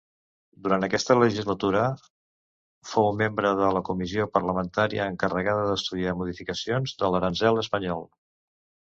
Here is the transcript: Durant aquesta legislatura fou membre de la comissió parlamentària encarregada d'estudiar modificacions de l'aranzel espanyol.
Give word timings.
Durant 0.67 0.85
aquesta 0.85 1.15
legislatura 1.17 1.81
fou 2.91 3.09
membre 3.19 3.51
de 3.59 3.67
la 3.75 3.81
comissió 3.89 4.25
parlamentària 4.37 5.05
encarregada 5.13 5.67
d'estudiar 5.67 6.15
modificacions 6.23 6.95
de 7.03 7.11
l'aranzel 7.17 7.61
espanyol. 7.65 8.03